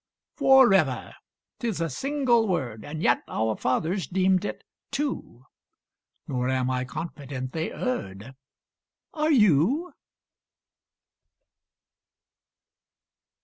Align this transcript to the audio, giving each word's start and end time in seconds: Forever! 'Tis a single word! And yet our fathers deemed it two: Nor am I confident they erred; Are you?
Forever! 0.33 1.13
'Tis 1.59 1.79
a 1.79 1.87
single 1.87 2.47
word! 2.47 2.83
And 2.83 3.03
yet 3.03 3.21
our 3.27 3.55
fathers 3.55 4.07
deemed 4.07 4.43
it 4.45 4.63
two: 4.89 5.45
Nor 6.27 6.49
am 6.49 6.71
I 6.71 6.85
confident 6.85 7.53
they 7.53 7.71
erred; 7.71 8.33
Are 9.13 9.31
you? 9.31 9.93